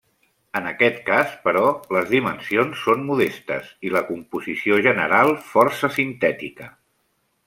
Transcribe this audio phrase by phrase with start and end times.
[0.59, 1.65] En aquest cas, però,
[1.97, 6.71] les dimensions són modestes i la composició general força sintètica.